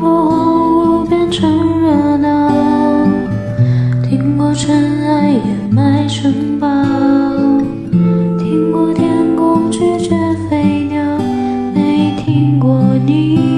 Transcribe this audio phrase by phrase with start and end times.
[0.00, 2.50] 过荒芜变成热闹，
[4.08, 6.68] 听过尘埃掩埋城堡，
[8.38, 10.14] 听过天空拒绝
[10.48, 11.02] 飞鸟，
[11.74, 13.57] 没听过你。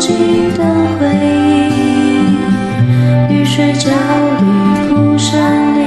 [0.00, 0.62] 的
[1.00, 1.02] 回
[1.74, 3.90] 忆，雨水浇
[4.40, 4.44] 绿
[4.88, 5.80] 蒲扇里，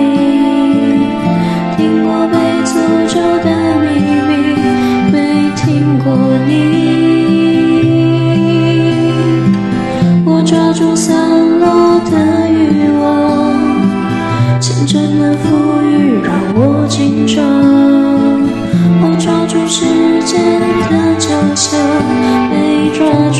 [1.78, 2.36] 听过被
[2.66, 2.70] 诅
[3.08, 3.48] 咒的
[3.80, 3.86] 秘
[4.28, 4.32] 密，
[5.14, 5.16] 没
[5.56, 6.06] 听过
[6.46, 6.50] 你。
[10.26, 11.16] 我抓住散
[11.60, 12.14] 落的
[12.50, 13.02] 欲望，
[14.60, 17.40] 虔诚的赋予让我紧张。
[19.04, 19.86] 我抓住时
[20.26, 21.80] 间的交响，
[22.52, 23.00] 没抓
[23.32, 23.40] 住